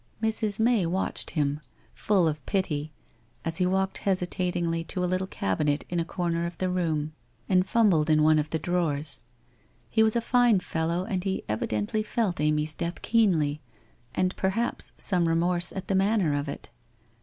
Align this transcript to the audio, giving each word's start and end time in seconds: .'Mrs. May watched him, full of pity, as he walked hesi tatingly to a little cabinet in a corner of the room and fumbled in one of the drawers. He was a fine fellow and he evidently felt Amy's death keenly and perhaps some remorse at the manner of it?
.'Mrs. 0.29 0.59
May 0.59 0.83
watched 0.87 1.29
him, 1.37 1.59
full 1.93 2.27
of 2.27 2.43
pity, 2.47 2.91
as 3.45 3.57
he 3.57 3.67
walked 3.67 3.99
hesi 3.99 4.25
tatingly 4.25 4.83
to 4.87 5.03
a 5.03 5.05
little 5.05 5.27
cabinet 5.27 5.85
in 5.89 5.99
a 5.99 6.03
corner 6.05 6.47
of 6.47 6.57
the 6.57 6.71
room 6.71 7.13
and 7.47 7.67
fumbled 7.67 8.09
in 8.09 8.23
one 8.23 8.39
of 8.39 8.49
the 8.49 8.57
drawers. 8.57 9.19
He 9.91 10.01
was 10.01 10.15
a 10.15 10.19
fine 10.19 10.59
fellow 10.59 11.03
and 11.05 11.23
he 11.23 11.43
evidently 11.47 12.01
felt 12.01 12.41
Amy's 12.41 12.73
death 12.73 13.03
keenly 13.03 13.61
and 14.15 14.35
perhaps 14.35 14.91
some 14.97 15.27
remorse 15.27 15.71
at 15.71 15.87
the 15.87 15.93
manner 15.93 16.33
of 16.33 16.49
it? 16.49 16.69